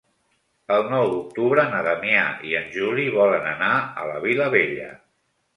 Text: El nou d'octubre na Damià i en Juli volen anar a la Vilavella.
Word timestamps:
El 0.77 0.87
nou 0.93 1.09
d'octubre 1.11 1.65
na 1.75 1.83
Damià 1.89 2.23
i 2.53 2.55
en 2.63 2.67
Juli 2.79 3.07
volen 3.19 3.47
anar 3.53 3.71
a 4.05 4.11
la 4.15 4.21
Vilavella. 4.29 4.93